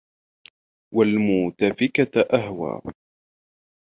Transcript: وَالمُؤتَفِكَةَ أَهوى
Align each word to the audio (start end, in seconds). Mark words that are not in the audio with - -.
وَالمُؤتَفِكَةَ 0.95 2.25
أَهوى 2.33 2.81